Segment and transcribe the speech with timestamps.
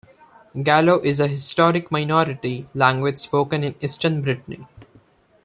[0.63, 4.65] Gallo is a historic minority language spoken in eastern Brittany.